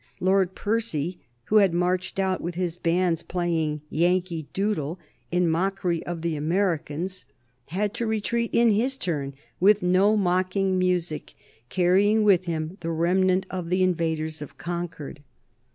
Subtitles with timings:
[0.19, 4.99] Lord Percy, who had marched out with his bands playing "Yankee Doodle,"
[5.31, 7.27] in mockery of the Americans,
[7.67, 11.35] had to retreat in his turn with no mocking music,
[11.69, 15.21] carrying with him the remnant of the invaders of Concord.